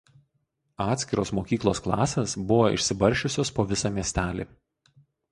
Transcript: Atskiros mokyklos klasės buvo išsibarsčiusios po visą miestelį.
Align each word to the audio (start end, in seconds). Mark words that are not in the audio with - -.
Atskiros 0.83 1.31
mokyklos 1.39 1.81
klasės 1.87 2.33
buvo 2.51 2.69
išsibarsčiusios 2.77 3.53
po 3.59 3.65
visą 3.73 3.93
miestelį. 3.99 4.47